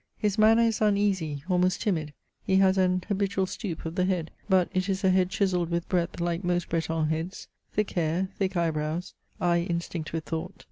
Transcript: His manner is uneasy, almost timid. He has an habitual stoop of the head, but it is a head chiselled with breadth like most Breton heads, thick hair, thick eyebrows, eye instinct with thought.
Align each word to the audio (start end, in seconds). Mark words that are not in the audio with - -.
His 0.17 0.39
manner 0.39 0.63
is 0.63 0.81
uneasy, 0.81 1.43
almost 1.47 1.83
timid. 1.83 2.11
He 2.41 2.55
has 2.55 2.75
an 2.75 3.03
habitual 3.07 3.45
stoop 3.45 3.85
of 3.85 3.93
the 3.93 4.05
head, 4.05 4.31
but 4.49 4.67
it 4.73 4.89
is 4.89 5.03
a 5.03 5.11
head 5.11 5.29
chiselled 5.29 5.69
with 5.69 5.87
breadth 5.89 6.19
like 6.19 6.43
most 6.43 6.69
Breton 6.69 7.09
heads, 7.09 7.47
thick 7.73 7.91
hair, 7.91 8.29
thick 8.39 8.57
eyebrows, 8.57 9.13
eye 9.39 9.59
instinct 9.69 10.11
with 10.11 10.23
thought. 10.25 10.55